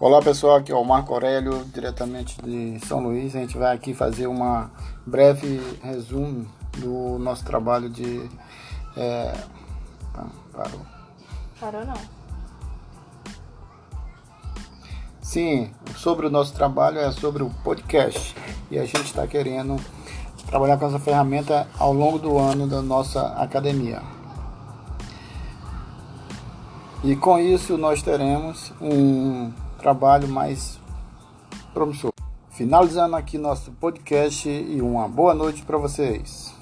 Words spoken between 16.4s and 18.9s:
trabalho é sobre o podcast. E a